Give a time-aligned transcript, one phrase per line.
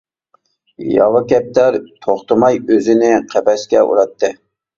[0.93, 4.33] ياۋا كەپتەر توختىماي ئۆزىنى قەپەسكە ئۇراتتى.